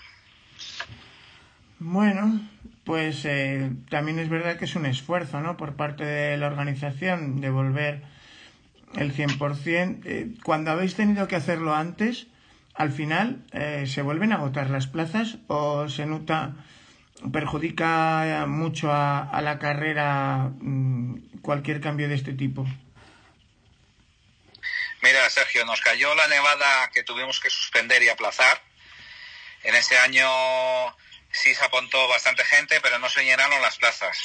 Bueno, 1.79 2.39
pues 2.83 3.25
eh, 3.25 3.69
también 3.89 4.19
es 4.19 4.29
verdad 4.29 4.57
que 4.57 4.65
es 4.65 4.75
un 4.75 4.85
esfuerzo, 4.85 5.41
¿no? 5.41 5.57
Por 5.57 5.75
parte 5.75 6.03
de 6.05 6.37
la 6.37 6.47
organización 6.47 7.41
devolver 7.41 8.03
el 8.95 9.15
100%. 9.15 10.01
Eh, 10.05 10.27
cuando 10.43 10.71
habéis 10.71 10.95
tenido 10.95 11.27
que 11.27 11.35
hacerlo 11.35 11.75
antes, 11.75 12.27
al 12.73 12.91
final, 12.91 13.43
¿se 13.87 14.03
vuelven 14.03 14.31
a 14.31 14.35
agotar 14.35 14.69
las 14.69 14.85
plazas 14.85 15.37
o 15.47 15.89
se 15.89 16.05
nota 16.05 16.53
perjudica 17.31 18.45
mucho 18.47 18.91
a, 18.91 19.39
la 19.41 19.59
carrera 19.59 20.49
mm, 20.59 21.41
cualquier 21.41 21.81
cambio 21.81 22.07
de 22.07 22.15
este 22.15 22.33
tipo? 22.33 22.65
Mira, 25.01 25.29
Sergio, 25.29 25.65
nos 25.65 25.81
cayó 25.81 26.13
la 26.15 26.27
nevada 26.27 26.89
que 26.93 27.03
tuvimos 27.03 27.39
que 27.39 27.49
suspender 27.49 28.01
y 28.03 28.09
aplazar. 28.09 28.61
En 29.63 29.75
este 29.75 29.97
año 29.97 30.27
sí 31.31 31.53
se 31.53 31.63
apuntó 31.63 32.07
bastante 32.07 32.43
gente, 32.45 32.79
pero 32.81 32.99
no 32.99 33.09
se 33.09 33.23
llenaron 33.23 33.61
las 33.61 33.77
plazas. 33.77 34.17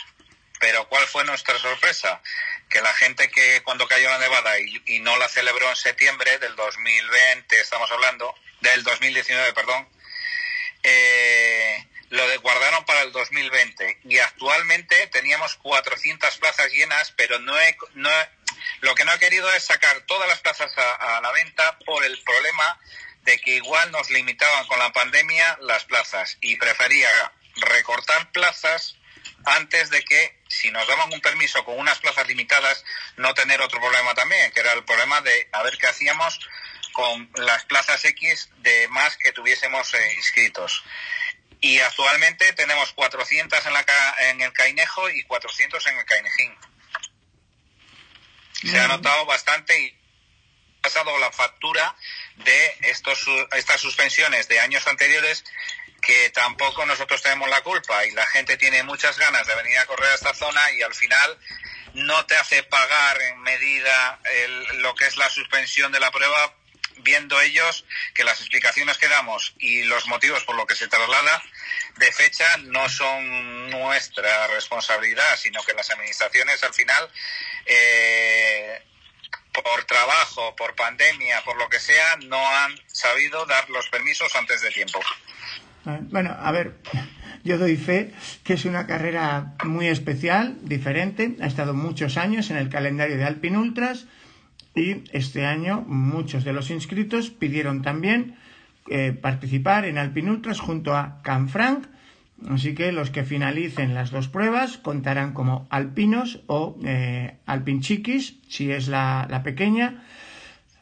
Pero 0.61 0.89
¿cuál 0.89 1.07
fue 1.07 1.25
nuestra 1.25 1.59
sorpresa? 1.59 2.23
Que 2.69 2.81
la 2.81 2.93
gente 2.95 3.31
que 3.31 3.63
cuando 3.65 3.87
cayó 3.87 4.09
la 4.09 4.19
nevada 4.19 4.59
y, 4.61 4.83
y 4.87 5.01
no 5.01 5.17
la 5.19 5.29
celebró 5.29 5.69
en 5.69 5.77
septiembre 5.77 6.39
del 6.39 6.55
2020, 6.57 7.61
estamos 7.61 7.91
hablando, 7.91 8.35
del 8.61 8.83
2019, 8.85 9.53
perdón, 9.53 9.89
eh, 10.85 11.52
lo 12.13 12.41
guardaron 12.43 12.85
para 12.85 13.03
el 13.03 13.13
2020 13.13 14.01
y 14.05 14.19
actualmente 14.19 15.07
teníamos 15.07 15.55
400 15.57 16.37
plazas 16.37 16.71
llenas, 16.71 17.11
pero 17.17 17.39
no 17.39 17.59
he, 17.59 17.75
no 17.95 18.11
lo 18.83 18.95
que 18.95 19.07
no 19.07 19.15
he 19.15 19.19
querido 19.19 19.51
es 19.55 19.65
sacar 19.65 19.99
todas 20.03 20.29
las 20.29 20.41
plazas 20.41 20.71
a, 20.77 21.21
la 21.23 21.33
venta 21.33 21.79
por 21.87 22.05
el 22.05 22.23
problema 22.23 22.79
de 23.23 23.39
que 23.39 23.57
igual 23.57 23.91
nos 23.93 24.11
limitaban 24.11 24.67
con 24.67 24.79
la 24.79 24.93
pandemia 24.93 25.57
las 25.63 25.85
plazas. 25.85 26.37
Y 26.43 26.57
prefería 26.57 27.09
recortar 27.57 28.31
plazas 28.31 28.97
antes 29.47 29.89
de 29.89 30.05
que, 30.05 30.39
si 30.49 30.71
nos 30.71 30.87
daban 30.87 31.11
un 31.15 31.21
permiso 31.23 31.65
con 31.65 31.79
unas 31.79 31.99
plazas 32.01 32.29
limitadas, 32.29 32.85
no 33.17 33.33
tener 33.33 33.63
otro 33.63 33.81
problema 33.81 34.13
también, 34.15 34.53
que 34.53 34.61
era 34.61 34.75
el 34.75 34.85
problema 34.85 35.23
de 35.23 35.49
a 35.53 35.63
ver 35.63 35.79
qué 35.79 35.87
hacíamos 35.87 36.39
con 36.93 37.31
las 37.37 37.65
plazas 37.65 38.05
X 38.05 38.51
de 38.59 38.87
más 38.89 39.17
que 39.17 39.33
tuviésemos 39.33 39.95
eh, 39.95 40.15
inscritos 40.15 40.85
y 41.63 41.79
actualmente 41.79 42.53
tenemos 42.55 42.93
400 42.93 43.65
en, 43.67 43.73
la, 43.73 43.87
en 44.19 44.41
el 44.43 44.53
Cainejo 44.53 45.09
y 45.09 45.23
400 45.23 45.87
en 45.87 45.97
el 45.97 46.05
Cainejín. 46.05 46.59
Se 48.65 48.79
ha 48.79 48.89
notado 48.89 49.25
bastante 49.27 49.81
y 49.81 49.89
ha 49.89 50.83
pasado 50.83 51.17
la 51.19 51.31
factura 51.31 51.97
de 52.39 52.77
estos, 52.83 53.25
estas 53.53 53.81
suspensiones 53.81 54.49
de 54.49 54.59
años 54.59 54.87
anteriores 54.89 55.45
que 56.01 56.31
tampoco 56.31 56.85
nosotros 56.85 57.23
tenemos 57.23 57.49
la 57.49 57.63
culpa 57.63 58.05
y 58.07 58.11
la 58.11 58.27
gente 58.27 58.57
tiene 58.57 58.83
muchas 58.83 59.17
ganas 59.17 59.47
de 59.47 59.55
venir 59.55 59.79
a 59.79 59.87
correr 59.87 60.11
a 60.11 60.15
esta 60.15 60.35
zona 60.35 60.61
y 60.73 60.83
al 60.83 60.95
final 60.95 61.39
no 61.95 62.27
te 62.27 62.37
hace 62.37 62.65
pagar 62.65 63.23
en 63.23 63.41
medida 63.41 64.21
lo 64.79 64.97
que 64.97 65.07
es 65.07 65.17
la 65.17 65.31
suspensión 65.31 65.93
de 65.93 66.01
la 66.01 66.11
prueba 66.11 66.57
viendo 66.99 67.41
ellos 67.41 67.85
que 68.15 68.25
las 68.25 68.41
explicaciones 68.41 68.99
que 68.99 69.09
damos 69.09 69.55
y 69.59 69.83
los 69.85 70.07
motivos 70.09 70.45
por 70.45 70.57
los 70.57 70.67
que 70.67 70.75
se 70.75 70.89
traslada 70.89 71.43
de 71.99 72.13
fecha 72.13 72.57
no 72.65 72.89
son 72.89 73.71
nuestra 73.71 74.47
responsabilidad, 74.49 75.37
sino 75.37 75.63
que 75.63 75.75
las 75.75 75.91
administraciones 75.91 76.63
al 76.63 76.75
final, 76.75 77.09
eh, 77.67 78.83
por 79.53 79.85
trabajo, 79.85 80.57
por 80.57 80.75
pandemia, 80.75 81.43
por 81.45 81.57
lo 81.59 81.69
que 81.69 81.79
sea, 81.79 82.17
no 82.25 82.47
han 82.57 82.79
sabido 82.87 83.45
dar 83.47 83.69
los 83.71 83.89
permisos 83.89 84.35
antes 84.37 84.63
de 84.63 84.71
tiempo. 84.71 85.01
Bueno, 85.85 86.37
a 86.39 86.53
ver, 86.53 86.77
yo 87.43 87.59
doy 87.59 87.77
fe 87.77 88.13
que 88.45 88.55
es 88.55 88.65
una 88.65 88.87
carrera 88.87 89.55
muy 89.65 89.89
especial, 89.89 90.57
diferente, 90.63 91.37
ha 91.43 91.47
estado 91.47 91.75
muchos 91.75 92.17
años 92.17 92.51
en 92.51 92.57
el 92.57 92.71
calendario 92.71 93.17
de 93.17 93.25
Alpin 93.25 93.57
Ultras 93.57 94.07
y 94.75 95.05
este 95.13 95.47
año 95.47 95.85
muchos 95.87 96.45
de 96.45 96.53
los 96.53 96.71
inscritos 96.71 97.31
pidieron 97.31 97.83
también 97.83 98.37
eh, 98.89 99.13
participar 99.13 99.85
en 99.85 99.99
Alpin 99.99 100.29
Ultras 100.29 100.61
junto 100.61 100.97
a 100.97 101.21
Canfranc, 101.23 101.87
así 102.49 102.75
que 102.75 102.91
los 102.91 103.11
que 103.11 103.25
finalicen 103.25 103.95
las 103.95 104.11
dos 104.11 104.29
pruebas 104.29 104.79
contarán 104.79 105.33
como 105.33 105.67
alpinos 105.71 106.41
o 106.47 106.79
eh, 106.85 107.37
alpinchiquis, 107.47 108.41
si 108.49 108.73
es 108.73 108.89
la, 108.89 109.41
pequeña. 109.45 110.03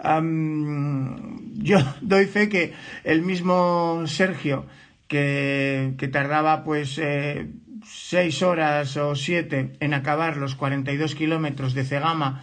yo 0.02 1.78
doy 2.00 2.26
fe 2.26 2.48
que 2.48 2.72
el 3.04 3.22
mismo 3.22 4.04
Sergio, 4.06 4.66
que, 5.08 6.08
tardaba 6.12 6.64
pues 6.64 6.96
eh, 6.98 7.50
seis 7.84 8.42
horas 8.42 8.96
o 8.96 9.14
siete 9.14 9.72
en 9.80 9.94
acabar 9.94 10.36
los 10.36 10.54
42 10.54 11.14
kilómetros 11.14 11.74
de 11.74 11.84
Cegama 11.84 12.42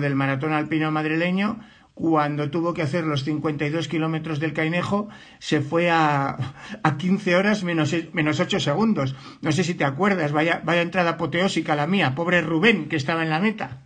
del 0.00 0.14
maratón 0.14 0.52
alpino 0.52 0.90
madrileño, 0.90 1.60
cuando 1.94 2.50
tuvo 2.50 2.74
que 2.74 2.82
hacer 2.82 3.04
los 3.04 3.24
52 3.24 3.86
kilómetros 3.86 4.40
del 4.40 4.52
Cainejo, 4.52 5.08
se 5.38 5.60
fue 5.60 5.90
a, 5.90 6.36
a 6.82 6.96
15 6.98 7.36
horas 7.36 7.62
menos, 7.62 7.94
menos 8.12 8.40
8 8.40 8.58
segundos. 8.58 9.14
No 9.42 9.52
sé 9.52 9.62
si 9.62 9.74
te 9.74 9.84
acuerdas, 9.84 10.32
vaya, 10.32 10.60
vaya 10.64 10.82
entrada 10.82 11.10
apoteósica 11.10 11.76
la 11.76 11.86
mía, 11.86 12.14
pobre 12.16 12.40
Rubén, 12.40 12.88
que 12.88 12.96
estaba 12.96 13.22
en 13.22 13.30
la 13.30 13.38
meta. 13.38 13.78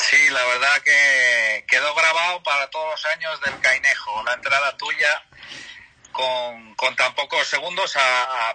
Sí, 0.00 0.16
la 0.30 0.42
verdad 0.46 0.82
que 0.82 1.64
quedó 1.68 1.94
grabado 1.94 2.42
para 2.42 2.70
todos 2.70 2.90
los 2.92 3.06
años 3.14 3.38
del 3.42 3.60
Cainejo, 3.60 4.22
la 4.24 4.32
entrada 4.32 4.74
tuya 4.78 5.22
con, 6.76 6.96
tan 6.96 7.14
pocos 7.14 7.46
segundos, 7.46 7.96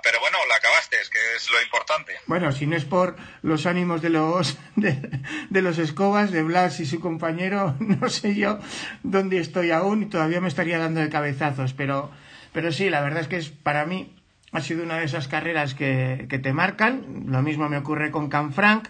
pero 0.03 0.19
bueno, 0.19 0.38
la 0.50 0.55
acabaste, 0.55 0.98
es 1.01 1.10
que 1.10 1.19
es 1.36 1.50
lo 1.50 1.62
importante. 1.62 2.13
Bueno, 2.27 2.51
si 2.51 2.67
no 2.67 2.75
es 2.75 2.86
por 2.86 3.15
los 3.41 3.65
ánimos 3.65 4.01
de 4.01 4.10
los, 4.10 4.57
de, 4.75 5.62
los 5.62 5.77
escobas, 5.77 6.31
de 6.31 6.43
Blas 6.43 6.79
y 6.79 6.86
su 6.86 7.00
compañero, 7.00 7.75
no 7.79 8.10
sé 8.10 8.36
yo 8.36 8.60
dónde 9.03 9.39
estoy 9.39 9.72
aún 9.72 10.03
y 10.03 10.05
todavía 10.07 10.41
me 10.41 10.48
estaría 10.48 10.79
dando 10.79 11.01
de 11.01 11.10
cabezazos, 11.10 11.74
pero, 11.74 12.12
pero 12.53 12.72
sí, 12.72 12.89
la 12.89 13.01
verdad 13.01 13.22
es 13.22 13.27
que 13.27 13.38
es 13.38 13.50
para 13.50 13.86
mí 13.86 14.15
ha 14.51 14.62
sido 14.62 14.84
una 14.84 14.98
de 14.98 15.05
esas 15.05 15.27
carreras 15.27 15.74
que, 15.74 16.27
que 16.29 16.39
te 16.39 16.53
marcan, 16.53 17.25
lo 17.27 17.41
mismo 17.41 17.67
me 17.67 17.77
ocurre 17.77 18.12
con 18.12 18.29
Canfranc, 18.29 18.88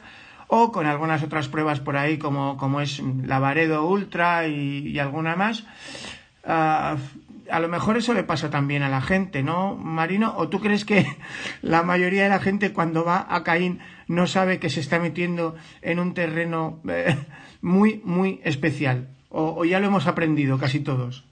o 0.48 0.72
con 0.72 0.86
algunas 0.86 1.24
otras 1.24 1.48
pruebas 1.48 1.80
por 1.80 1.98
ahí 1.98 2.18
como, 2.18 2.58
como 2.58 2.82
es 2.82 3.02
la 3.24 3.40
Varedo 3.40 3.86
Ultra 3.86 4.48
y, 4.48 4.98
alguna 5.00 5.36
más. 5.36 5.64
Ah, 6.44 6.98
a 7.50 7.60
lo 7.60 7.68
mejor 7.68 7.98
eso 7.98 8.14
le 8.14 8.24
pasa 8.24 8.50
también 8.50 8.84
a 8.84 8.90
la 8.90 9.02
gente, 9.02 9.44
¿no, 9.44 9.76
Marino? 9.76 10.36
¿O 10.38 10.50
tú 10.50 10.60
crees 10.62 10.86
que 10.86 11.06
la 11.62 11.84
mayoría 11.84 12.24
de 12.24 12.30
la 12.30 12.40
gente 12.40 12.74
cuando 12.74 13.04
va 13.04 13.26
a 13.30 13.44
Caín 13.44 13.82
no 14.08 14.28
sabe 14.28 14.60
que 14.60 14.70
se 14.70 14.80
está 14.80 15.00
metiendo 15.00 15.56
en 15.82 16.00
un 16.00 16.14
terreno 16.14 16.82
eh, 16.90 17.18
muy, 17.62 18.02
muy 18.04 18.42
especial? 18.44 19.10
O, 19.30 19.66
ya 19.66 19.80
lo 19.80 19.88
hemos 19.88 20.08
aprendido 20.08 20.58
casi 20.58 20.80
todos? 20.80 21.24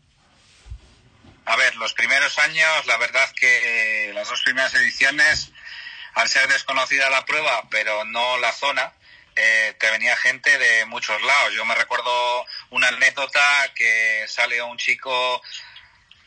A 1.45 1.55
ver, 1.55 1.75
los 1.77 1.93
primeros 1.93 2.37
años, 2.39 2.85
la 2.85 2.97
verdad 2.97 3.29
que 3.39 4.11
las 4.13 4.27
dos 4.27 4.41
primeras 4.41 4.73
ediciones, 4.75 5.51
al 6.15 6.27
ser 6.27 6.47
desconocida 6.49 7.09
la 7.09 7.25
prueba, 7.25 7.63
pero 7.69 8.03
no 8.05 8.37
la 8.39 8.51
zona, 8.51 8.91
eh, 9.35 9.73
te 9.79 9.89
venía 9.91 10.15
gente 10.17 10.57
de 10.57 10.85
muchos 10.85 11.21
lados. 11.21 11.53
Yo 11.53 11.65
me 11.65 11.75
recuerdo 11.75 12.45
una 12.69 12.89
anécdota 12.89 13.41
que 13.73 14.25
sale 14.27 14.61
un 14.61 14.77
chico 14.77 15.41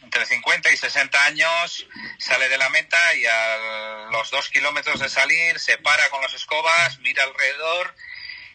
entre 0.06 0.24
50 0.24 0.70
y 0.70 0.76
60 0.76 1.24
años, 1.24 1.86
sale 2.18 2.48
de 2.48 2.58
la 2.58 2.68
meta 2.70 3.14
y 3.14 3.26
a 3.26 4.08
los 4.12 4.30
dos 4.30 4.48
kilómetros 4.50 5.00
de 5.00 5.08
salir 5.08 5.58
se 5.58 5.78
para 5.78 6.08
con 6.10 6.22
las 6.22 6.32
escobas, 6.32 7.00
mira 7.00 7.24
alrededor 7.24 7.92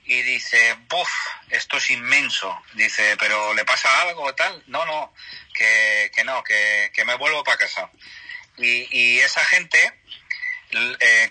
y 0.05 0.21
dice, 0.21 0.77
¡buf! 0.87 1.09
Esto 1.49 1.75
es 1.77 1.91
inmenso. 1.91 2.57
Dice, 2.73 3.17
¿pero 3.17 3.53
le 3.53 3.65
pasa 3.65 4.01
algo 4.01 4.23
o 4.23 4.33
tal? 4.33 4.63
No, 4.67 4.85
no, 4.85 5.13
que, 5.53 6.09
que 6.15 6.23
no, 6.23 6.41
que, 6.43 6.89
que 6.93 7.03
me 7.03 7.15
vuelvo 7.15 7.43
para 7.43 7.57
casa. 7.57 7.91
Y, 8.57 9.19
esa 9.19 9.43
gente, 9.43 9.93
eh, 10.71 11.29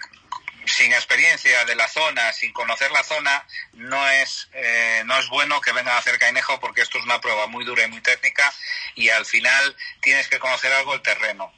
sin 0.67 0.93
experiencia 0.93 1.64
de 1.64 1.75
la 1.75 1.88
zona, 1.88 2.33
sin 2.33 2.52
conocer 2.52 2.90
la 2.90 3.02
zona, 3.02 3.45
no 3.75 4.09
es, 4.09 4.49
eh, 4.52 5.02
no 5.07 5.19
es 5.19 5.29
bueno 5.29 5.61
que 5.61 5.73
vengan 5.73 5.95
a 5.95 5.99
hacer 5.99 6.19
cainejo 6.19 6.61
porque 6.61 6.83
esto 6.83 6.99
es 6.99 7.05
una 7.05 7.21
prueba 7.21 7.47
muy 7.47 7.64
dura 7.64 7.85
y 7.85 7.88
muy 7.88 8.00
técnica 8.00 8.52
y 8.95 9.09
al 9.09 9.26
final 9.26 9.76
tienes 10.00 10.29
que 10.29 10.38
conocer 10.38 10.73
algo 10.73 10.95
el 10.95 11.02
terreno. 11.02 11.52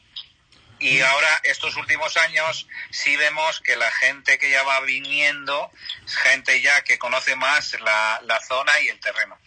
Y 0.79 1.01
ahora, 1.01 1.29
estos 1.45 1.77
últimos 1.77 2.17
años, 2.17 2.67
sí 2.91 3.17
vemos 3.17 3.61
que 3.61 3.77
la 3.77 3.91
gente 3.93 4.37
que 4.39 4.51
ya 4.51 4.65
va 4.65 4.81
viniendo 4.81 5.71
es 6.05 6.17
gente 6.17 6.61
ya 6.61 6.83
que 6.83 6.99
conoce 6.99 7.37
más 7.37 7.81
la, 7.81 8.21
la 8.25 8.41
zona 8.41 8.73
y 8.85 8.89
el 8.89 8.99
terreno. 8.99 9.39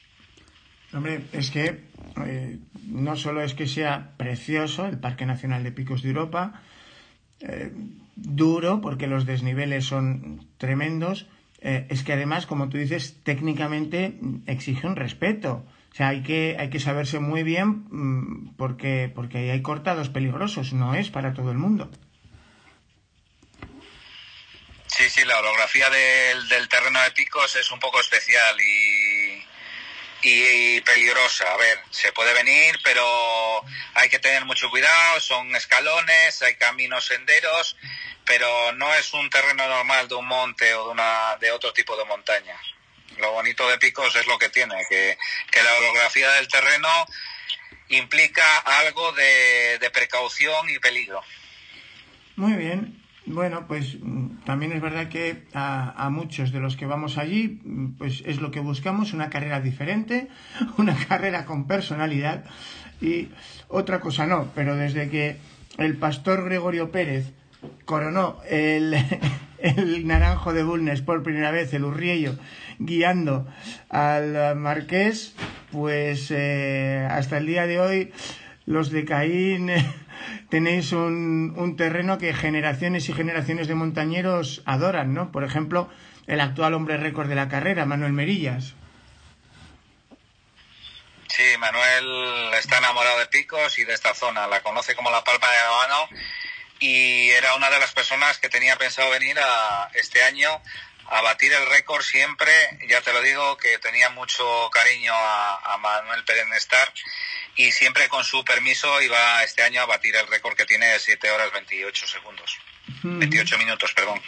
Hombre, 0.93 1.23
es 1.33 1.51
que 1.51 1.83
eh, 2.25 2.57
no 2.87 3.17
solo 3.17 3.43
es 3.43 3.53
que 3.53 3.67
sea 3.67 4.11
precioso 4.17 4.85
el 4.85 4.97
Parque 4.97 5.25
Nacional 5.25 5.63
de 5.63 5.73
Picos 5.73 6.03
de 6.03 6.09
Europa, 6.09 6.61
eh, 7.41 7.71
duro 8.35 8.81
porque 8.81 9.07
los 9.07 9.25
desniveles 9.25 9.85
son 9.85 10.47
tremendos, 10.57 11.27
eh, 11.61 11.87
es 11.89 12.03
que 12.03 12.13
además, 12.13 12.45
como 12.45 12.69
tú 12.69 12.77
dices, 12.77 13.23
técnicamente 13.23 14.19
exige 14.45 14.87
un 14.87 14.95
respeto. 14.95 15.65
O 15.91 15.95
sea, 15.95 16.09
hay 16.09 16.23
que, 16.23 16.57
hay 16.59 16.69
que 16.69 16.79
saberse 16.79 17.19
muy 17.19 17.43
bien 17.43 17.85
mm, 17.89 18.55
porque, 18.57 19.11
porque 19.13 19.51
hay 19.51 19.61
cortados 19.61 20.09
peligrosos, 20.09 20.73
no 20.73 20.93
es 20.93 21.09
para 21.09 21.33
todo 21.33 21.51
el 21.51 21.57
mundo. 21.57 21.89
Sí, 24.87 25.09
sí, 25.09 25.25
la 25.25 25.39
orografía 25.39 25.89
del, 25.89 26.47
del 26.47 26.69
terreno 26.69 27.01
de 27.01 27.11
picos 27.11 27.55
es 27.55 27.71
un 27.71 27.79
poco 27.79 27.99
especial 27.99 28.55
y, 28.61 29.14
y 30.27 30.81
peligrosa. 30.81 31.53
A 31.53 31.57
ver, 31.57 31.79
se 31.91 32.11
puede 32.11 32.33
venir, 32.33 32.79
pero 32.83 33.63
hay 33.93 34.09
que 34.09 34.17
tener 34.17 34.43
mucho 34.45 34.69
cuidado, 34.71 35.19
son 35.19 35.55
escalones, 35.55 36.41
hay 36.41 36.55
caminos 36.55 37.05
senderos, 37.05 37.77
pero 38.25 38.73
no 38.73 38.91
es 38.95 39.13
un 39.13 39.29
terreno 39.29 39.67
normal 39.67 40.07
de 40.07 40.15
un 40.15 40.25
monte 40.25 40.73
o 40.73 40.87
de, 40.87 40.91
una, 40.93 41.37
de 41.39 41.51
otro 41.51 41.71
tipo 41.73 41.95
de 41.95 42.05
montaña. 42.05 42.59
Lo 43.17 43.33
bonito 43.33 43.69
de 43.69 43.77
Picos 43.77 44.15
es 44.15 44.25
lo 44.25 44.39
que 44.39 44.49
tiene, 44.49 44.75
que, 44.89 45.17
que 45.51 45.63
la 45.63 45.73
orografía 45.75 46.31
del 46.31 46.47
terreno 46.47 46.89
implica 47.89 48.57
algo 48.59 49.11
de, 49.11 49.77
de 49.79 49.89
precaución 49.91 50.67
y 50.69 50.79
peligro. 50.79 51.21
Muy 52.35 52.53
bien. 52.53 52.99
Bueno, 53.27 53.65
pues 53.67 53.95
también 54.45 54.71
es 54.71 54.81
verdad 54.81 55.09
que 55.09 55.43
a, 55.53 56.09
muchos 56.11 56.51
de 56.51 56.59
los 56.59 56.75
que 56.77 56.85
vamos 56.85 57.17
allí, 57.17 57.61
pues 57.97 58.23
es 58.25 58.39
lo 58.39 58.51
que 58.51 58.59
buscamos, 58.59 59.13
una 59.13 59.29
carrera 59.29 59.59
diferente, 59.59 60.27
una 60.77 60.95
carrera 60.95 61.45
con 61.45 61.67
personalidad 61.67 62.45
y 63.01 63.29
otra 63.67 63.99
cosa 63.99 64.25
no, 64.25 64.49
pero 64.55 64.75
desde 64.75 65.09
que 65.09 65.37
el 65.77 65.97
pastor 65.97 66.45
Gregorio 66.45 66.91
Pérez 66.91 67.33
coronó 67.85 68.37
el, 68.49 68.95
el 69.57 70.07
Naranjo 70.07 70.53
de 70.53 70.63
Bulnes 70.63 71.01
por 71.01 71.23
primera 71.23 71.51
vez, 71.51 71.73
el 71.73 71.83
Urriello, 71.83 72.37
guiando 72.77 73.47
al 73.89 74.55
Marqués, 74.55 75.35
pues 75.71 76.31
eh, 76.31 77.07
hasta 77.09 77.37
el 77.37 77.47
día 77.47 77.65
de 77.65 77.79
hoy 77.79 78.11
los 78.65 78.91
de 78.91 79.05
Caín 79.05 79.69
tenéis 80.49 80.91
un, 80.91 81.53
un, 81.57 81.75
terreno 81.77 82.17
que 82.17 82.33
generaciones 82.33 83.09
y 83.09 83.13
generaciones 83.13 83.67
de 83.67 83.75
montañeros 83.75 84.61
adoran, 84.65 85.13
¿no? 85.13 85.31
Por 85.31 85.43
ejemplo, 85.43 85.89
el 86.27 86.39
actual 86.39 86.73
hombre 86.73 86.97
récord 86.97 87.27
de 87.27 87.35
la 87.35 87.49
carrera, 87.49 87.85
Manuel 87.85 88.13
Merillas. 88.13 88.73
Sí, 91.27 91.43
Manuel 91.59 92.53
está 92.53 92.77
enamorado 92.77 93.19
de 93.19 93.25
Picos 93.25 93.77
y 93.77 93.83
de 93.83 93.93
esta 93.93 94.13
zona, 94.13 94.47
la 94.47 94.61
conoce 94.61 94.95
como 94.95 95.11
la 95.11 95.23
palma 95.23 95.47
de 95.49 95.57
la 95.57 95.71
mano 95.71 96.09
y 96.79 97.29
era 97.31 97.55
una 97.55 97.69
de 97.69 97.79
las 97.79 97.91
personas 97.93 98.37
que 98.37 98.47
tenía 98.49 98.77
pensado 98.77 99.09
venir 99.09 99.37
a 99.39 99.89
este 99.95 100.23
año 100.23 100.49
a 101.07 101.21
batir 101.21 101.53
el 101.53 101.65
récord 101.67 102.03
siempre, 102.03 102.51
ya 102.87 103.01
te 103.01 103.13
lo 103.13 103.21
digo, 103.21 103.57
que 103.57 103.77
tenía 103.79 104.09
mucho 104.09 104.69
cariño 104.71 105.13
a, 105.13 105.77
Manuel 105.77 106.23
Pérez 106.23 106.47
y 107.55 107.71
siempre 107.71 108.07
con 108.09 108.23
su 108.23 108.43
permiso 108.43 109.01
iba 109.01 109.43
este 109.43 109.63
año 109.63 109.81
a 109.81 109.85
batir 109.85 110.15
el 110.15 110.27
récord 110.27 110.55
que 110.55 110.65
tiene 110.65 110.87
de 110.87 110.99
7 110.99 111.29
horas 111.31 111.51
28 111.53 112.07
segundos. 112.07 112.57
Mm. 113.03 113.19
28 113.19 113.57
minutos, 113.57 113.93
perdón. 113.93 114.19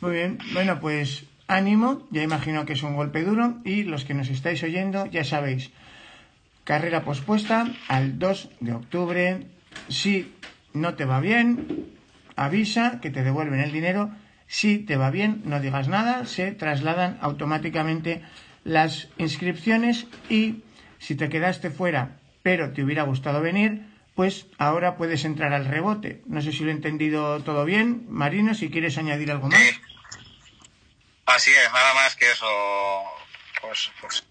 Muy 0.00 0.12
bien, 0.12 0.38
bueno, 0.52 0.78
pues 0.80 1.24
ánimo, 1.48 2.06
ya 2.10 2.22
imagino 2.22 2.66
que 2.66 2.74
es 2.74 2.82
un 2.82 2.94
golpe 2.94 3.22
duro 3.22 3.58
y 3.64 3.82
los 3.82 4.04
que 4.04 4.14
nos 4.14 4.28
estáis 4.28 4.62
oyendo 4.62 5.06
ya 5.06 5.24
sabéis, 5.24 5.70
carrera 6.64 7.02
pospuesta 7.02 7.66
al 7.88 8.18
2 8.18 8.50
de 8.60 8.72
octubre, 8.74 9.46
si 9.88 10.34
no 10.74 10.94
te 10.94 11.04
va 11.04 11.20
bien, 11.20 11.96
avisa 12.36 13.00
que 13.00 13.10
te 13.10 13.24
devuelven 13.24 13.60
el 13.60 13.72
dinero, 13.72 14.10
si 14.46 14.78
te 14.78 14.96
va 14.96 15.10
bien, 15.10 15.42
no 15.44 15.60
digas 15.60 15.88
nada, 15.88 16.26
se 16.26 16.52
trasladan 16.52 17.18
automáticamente 17.20 18.22
las 18.64 19.08
inscripciones 19.16 20.06
y 20.28 20.62
si 20.98 21.14
te 21.14 21.28
quedaste 21.28 21.70
fuera 21.70 22.18
pero 22.42 22.72
te 22.72 22.82
hubiera 22.82 23.02
gustado 23.02 23.42
venir, 23.42 23.82
pues 24.14 24.46
ahora 24.56 24.96
puedes 24.96 25.24
entrar 25.24 25.52
al 25.52 25.66
rebote. 25.66 26.22
No 26.26 26.40
sé 26.40 26.52
si 26.52 26.64
lo 26.64 26.70
he 26.70 26.72
entendido 26.72 27.42
todo 27.42 27.66
bien. 27.66 28.06
Marino, 28.08 28.54
si 28.54 28.70
quieres 28.70 28.96
añadir 28.96 29.30
algo 29.30 29.48
más. 29.48 29.60
Sí. 29.60 29.80
Así 31.26 31.50
es, 31.50 31.70
nada 31.72 31.94
más 31.94 32.16
que 32.16 32.30
eso. 32.30 32.46
Pues, 33.60 33.90
pues 34.00 34.24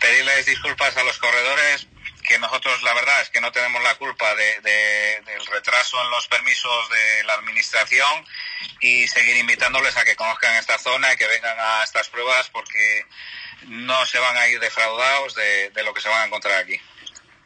pedirles 0.00 0.46
disculpas 0.46 0.96
a 0.96 1.02
los 1.02 1.18
corredores, 1.18 1.88
que 2.28 2.38
nosotros 2.38 2.82
la 2.82 2.94
verdad 2.94 3.22
es 3.22 3.30
que 3.30 3.40
no 3.40 3.50
tenemos 3.50 3.82
la 3.82 3.96
culpa 3.96 4.34
de, 4.34 4.60
de, 4.60 5.20
del 5.26 5.46
retraso 5.46 6.00
en 6.04 6.10
los 6.10 6.28
permisos 6.28 6.90
de 6.90 7.24
la 7.24 7.34
administración 7.34 8.24
y 8.80 9.08
seguir 9.08 9.36
invitándoles 9.36 9.96
a 9.96 10.04
que 10.04 10.14
conozcan 10.14 10.54
esta 10.54 10.78
zona 10.78 11.12
y 11.12 11.16
que 11.16 11.26
vengan 11.26 11.58
a 11.58 11.82
estas 11.82 12.08
pruebas 12.08 12.50
porque 12.50 13.04
no 13.68 14.06
se 14.06 14.18
van 14.18 14.36
a 14.36 14.48
ir 14.48 14.60
defraudados 14.60 15.34
de, 15.34 15.70
de 15.70 15.82
lo 15.82 15.92
que 15.94 16.00
se 16.00 16.08
van 16.08 16.22
a 16.22 16.26
encontrar 16.26 16.58
aquí. 16.58 16.80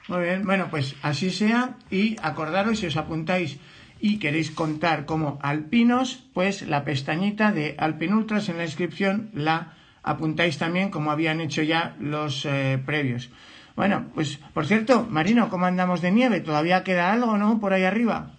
Muy 0.08 0.24
bien, 0.24 0.44
bueno, 0.44 0.68
pues 0.70 0.96
así 1.02 1.30
sea 1.30 1.76
y 1.90 2.16
acordaros 2.22 2.80
si 2.80 2.86
os 2.86 2.96
apuntáis 2.96 3.58
y 4.00 4.18
queréis 4.18 4.50
contar 4.50 5.04
como 5.04 5.38
alpinos, 5.42 6.24
pues 6.34 6.62
la 6.62 6.84
pestañita 6.84 7.52
de 7.52 7.76
Alpin 7.78 8.14
Ultras 8.14 8.48
en 8.48 8.56
la 8.56 8.64
inscripción 8.64 9.30
la 9.34 9.76
apuntáis 10.02 10.58
también 10.58 10.90
como 10.90 11.10
habían 11.10 11.40
hecho 11.40 11.62
ya 11.62 11.94
los 12.00 12.44
eh, 12.46 12.82
previos. 12.84 13.28
Bueno, 13.76 14.10
pues 14.14 14.38
por 14.52 14.66
cierto, 14.66 15.06
Marino, 15.08 15.48
¿cómo 15.48 15.66
andamos 15.66 16.00
de 16.00 16.10
nieve? 16.10 16.40
¿Todavía 16.40 16.82
queda 16.82 17.12
algo, 17.12 17.36
no? 17.36 17.60
Por 17.60 17.72
ahí 17.72 17.84
arriba. 17.84 18.30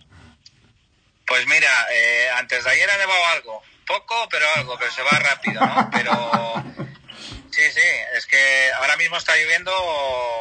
Pues 1.26 1.48
mira, 1.48 1.70
eh, 1.94 2.28
antes 2.38 2.64
de 2.64 2.70
ayer 2.70 2.90
ha 2.90 2.98
nevado 2.98 3.26
algo, 3.36 3.62
poco, 3.88 4.28
pero 4.30 4.46
algo, 4.56 4.76
pero 4.78 4.92
se 4.92 5.02
va 5.04 5.20
rápido, 5.20 5.62
¿no? 5.62 5.90
Pero 5.92 6.12
sí, 7.52 7.62
sí, 7.72 7.88
es 8.16 8.26
que 8.26 8.72
ahora 8.74 8.98
mismo 8.98 9.18
está 9.18 9.36
lloviendo 9.36 9.72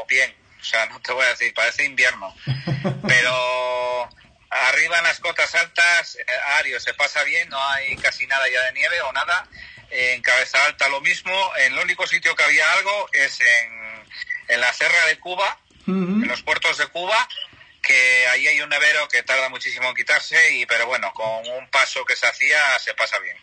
bien 0.08 0.34
o 0.60 0.64
sea, 0.64 0.86
no 0.86 1.00
te 1.00 1.12
voy 1.12 1.24
a 1.24 1.30
decir, 1.30 1.54
parece 1.54 1.84
invierno. 1.84 2.34
Pero 3.08 4.08
arriba 4.50 4.98
en 4.98 5.04
las 5.04 5.20
cotas 5.20 5.54
altas, 5.54 6.16
eh, 6.16 6.24
Ario 6.58 6.78
se 6.80 6.94
pasa 6.94 7.22
bien, 7.24 7.48
no 7.48 7.68
hay 7.70 7.96
casi 7.96 8.26
nada 8.26 8.44
ya 8.50 8.62
de 8.64 8.72
nieve 8.72 9.00
o 9.02 9.12
nada. 9.12 9.48
En 9.90 10.22
Cabeza 10.22 10.64
Alta 10.66 10.88
lo 10.88 11.00
mismo. 11.00 11.32
En 11.58 11.72
el 11.72 11.78
único 11.78 12.06
sitio 12.06 12.36
que 12.36 12.44
había 12.44 12.70
algo 12.74 13.08
es 13.12 13.40
en, 13.40 14.04
en 14.48 14.60
la 14.60 14.72
Serra 14.72 15.06
de 15.06 15.18
Cuba, 15.18 15.58
uh 15.86 15.90
-huh. 15.90 16.22
en 16.22 16.28
los 16.28 16.42
puertos 16.42 16.78
de 16.78 16.86
Cuba, 16.88 17.28
que 17.82 18.26
ahí 18.28 18.46
hay 18.46 18.60
un 18.60 18.68
nevero 18.68 19.08
que 19.08 19.22
tarda 19.22 19.48
muchísimo 19.48 19.88
en 19.88 19.96
quitarse, 19.96 20.52
y 20.52 20.66
pero 20.66 20.86
bueno, 20.86 21.12
con 21.12 21.48
un 21.48 21.68
paso 21.70 22.04
que 22.04 22.14
se 22.14 22.26
hacía 22.26 22.78
se 22.78 22.94
pasa 22.94 23.18
bien. 23.18 23.36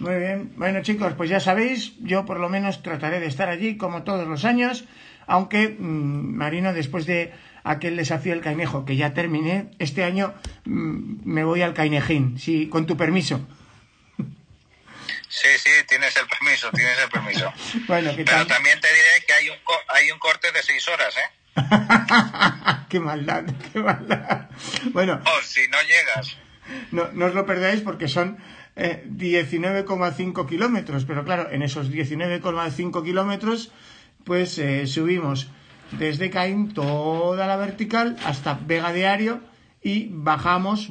Muy 0.00 0.18
bien. 0.18 0.52
Bueno, 0.56 0.82
chicos, 0.82 1.12
pues 1.16 1.30
ya 1.30 1.40
sabéis, 1.40 1.94
yo 2.00 2.24
por 2.24 2.40
lo 2.40 2.48
menos 2.48 2.82
trataré 2.82 3.20
de 3.20 3.26
estar 3.26 3.48
allí 3.48 3.76
como 3.76 4.02
todos 4.02 4.26
los 4.26 4.44
años 4.44 4.84
aunque 5.30 5.68
mmm, 5.68 6.36
Marino, 6.36 6.72
después 6.72 7.06
de 7.06 7.32
aquel 7.62 7.96
desafío 7.96 8.32
del 8.32 8.42
Cainejo 8.42 8.84
que 8.84 8.96
ya 8.96 9.14
terminé, 9.14 9.70
este 9.78 10.02
año 10.02 10.34
mmm, 10.64 11.22
me 11.24 11.44
voy 11.44 11.62
al 11.62 11.72
Cainejín, 11.72 12.38
sí, 12.38 12.68
con 12.68 12.86
tu 12.86 12.96
permiso. 12.96 13.40
Sí, 15.28 15.48
sí, 15.58 15.70
tienes 15.88 16.16
el 16.16 16.26
permiso, 16.26 16.70
tienes 16.72 16.98
el 16.98 17.08
permiso. 17.08 17.52
bueno, 17.86 18.10
¿qué 18.16 18.24
Pero 18.24 18.46
también 18.48 18.80
te 18.80 18.88
diré 18.88 19.24
que 19.26 19.32
hay 19.32 19.48
un, 19.48 19.56
hay 19.88 20.10
un 20.10 20.18
corte 20.18 20.50
de 20.50 20.62
seis 20.62 20.86
horas, 20.88 21.14
¿eh? 21.16 21.54
qué 22.88 22.98
maldad, 22.98 23.44
qué 23.72 23.78
maldad. 23.78 24.48
Bueno. 24.92 25.22
Oh, 25.24 25.42
si 25.42 25.68
no 25.68 25.78
llegas. 25.82 26.36
No, 26.90 27.08
no 27.12 27.26
os 27.26 27.34
lo 27.34 27.46
perdáis 27.46 27.80
porque 27.82 28.08
son 28.08 28.38
eh, 28.82 29.04
19,5 29.10 30.48
kilómetros, 30.48 31.04
pero 31.04 31.22
claro, 31.22 31.50
en 31.50 31.62
esos 31.62 31.92
19,5 31.92 33.04
kilómetros 33.04 33.70
pues 34.24 34.58
eh, 34.58 34.86
subimos 34.86 35.50
desde 35.92 36.30
Caín 36.30 36.72
toda 36.72 37.46
la 37.46 37.56
vertical 37.56 38.16
hasta 38.24 38.54
Vega 38.54 38.92
Diario 38.92 39.40
y 39.82 40.08
bajamos 40.10 40.88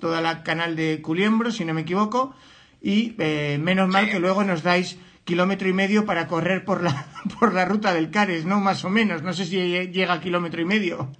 toda 0.00 0.20
la 0.22 0.42
canal 0.42 0.74
de 0.74 1.02
Culiembro, 1.02 1.50
si 1.50 1.66
no 1.66 1.74
me 1.74 1.82
equivoco, 1.82 2.34
y 2.80 3.14
eh, 3.18 3.58
menos 3.60 3.88
mal 3.88 4.08
que 4.08 4.18
luego 4.18 4.42
nos 4.44 4.62
dais 4.62 4.98
kilómetro 5.24 5.68
y 5.68 5.74
medio 5.74 6.06
para 6.06 6.26
correr 6.28 6.64
por 6.64 6.82
la, 6.82 7.08
por 7.38 7.52
la 7.52 7.66
ruta 7.66 7.92
del 7.92 8.10
Cares, 8.10 8.46
¿no? 8.46 8.58
Más 8.58 8.84
o 8.84 8.90
menos, 8.90 9.22
no 9.22 9.34
sé 9.34 9.44
si 9.44 9.56
llega 9.56 10.14
a 10.14 10.20
kilómetro 10.20 10.62
y 10.62 10.64
medio. 10.64 11.10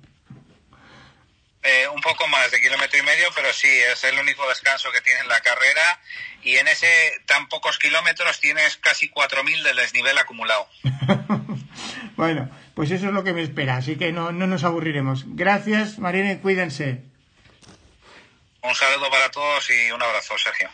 Eh, 1.68 1.88
un 1.88 2.00
poco 2.00 2.28
más 2.28 2.48
de 2.52 2.60
kilómetro 2.60 2.96
y 2.96 3.02
medio, 3.02 3.26
pero 3.34 3.52
sí, 3.52 3.66
es 3.66 4.04
el 4.04 4.16
único 4.20 4.48
descanso 4.48 4.92
que 4.92 5.00
tiene 5.00 5.18
en 5.18 5.28
la 5.28 5.40
carrera 5.40 6.00
y 6.44 6.54
en 6.58 6.68
ese 6.68 6.86
tan 7.26 7.48
pocos 7.48 7.76
kilómetros 7.80 8.38
tienes 8.38 8.76
casi 8.76 9.10
4.000 9.10 9.62
de 9.64 9.74
desnivel 9.74 10.16
acumulado. 10.16 10.68
bueno, 12.16 12.48
pues 12.76 12.92
eso 12.92 13.08
es 13.08 13.12
lo 13.12 13.24
que 13.24 13.32
me 13.32 13.42
espera, 13.42 13.78
así 13.78 13.96
que 13.96 14.12
no, 14.12 14.30
no 14.30 14.46
nos 14.46 14.62
aburriremos. 14.62 15.24
Gracias, 15.26 15.98
Marina, 15.98 16.40
cuídense. 16.40 17.02
Un 18.62 18.74
saludo 18.76 19.10
para 19.10 19.28
todos 19.32 19.68
y 19.70 19.90
un 19.90 20.00
abrazo, 20.00 20.38
Sergio. 20.38 20.70